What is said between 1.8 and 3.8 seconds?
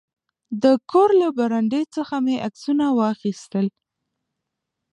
څخه مې عکسونه واخیستل.